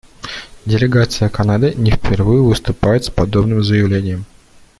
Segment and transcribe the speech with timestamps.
[0.65, 4.25] Делегация Канады не впервые выступает с подобным заявлением.